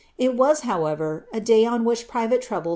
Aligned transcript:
It 0.17 0.33
was, 0.33 0.61
however, 0.61 1.27
a 1.31 1.39
day 1.39 1.63
on 1.63 1.85
which 1.85 2.07
private 2.07 2.41
trouble? 2.41 2.69